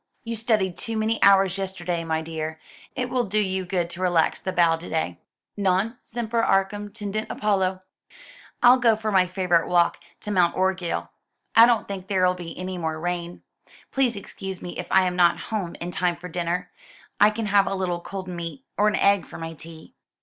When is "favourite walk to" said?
9.27-10.31